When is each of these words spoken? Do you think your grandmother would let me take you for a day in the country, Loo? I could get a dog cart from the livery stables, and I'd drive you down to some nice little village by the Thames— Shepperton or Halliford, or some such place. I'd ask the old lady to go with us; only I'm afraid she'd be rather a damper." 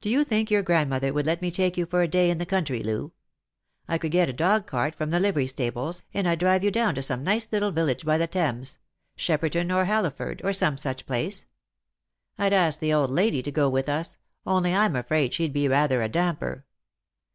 Do 0.00 0.08
you 0.08 0.24
think 0.24 0.50
your 0.50 0.62
grandmother 0.62 1.12
would 1.12 1.26
let 1.26 1.42
me 1.42 1.50
take 1.50 1.76
you 1.76 1.84
for 1.84 2.00
a 2.00 2.08
day 2.08 2.30
in 2.30 2.38
the 2.38 2.46
country, 2.46 2.82
Loo? 2.82 3.12
I 3.86 3.98
could 3.98 4.12
get 4.12 4.30
a 4.30 4.32
dog 4.32 4.66
cart 4.66 4.94
from 4.94 5.10
the 5.10 5.20
livery 5.20 5.46
stables, 5.46 6.02
and 6.14 6.26
I'd 6.26 6.38
drive 6.38 6.64
you 6.64 6.70
down 6.70 6.94
to 6.94 7.02
some 7.02 7.22
nice 7.22 7.52
little 7.52 7.70
village 7.70 8.02
by 8.02 8.16
the 8.16 8.26
Thames— 8.26 8.78
Shepperton 9.18 9.70
or 9.70 9.84
Halliford, 9.84 10.40
or 10.42 10.54
some 10.54 10.78
such 10.78 11.04
place. 11.04 11.44
I'd 12.38 12.54
ask 12.54 12.80
the 12.80 12.94
old 12.94 13.10
lady 13.10 13.42
to 13.42 13.52
go 13.52 13.68
with 13.68 13.90
us; 13.90 14.16
only 14.46 14.74
I'm 14.74 14.96
afraid 14.96 15.34
she'd 15.34 15.52
be 15.52 15.68
rather 15.68 16.00
a 16.00 16.08
damper." 16.08 16.64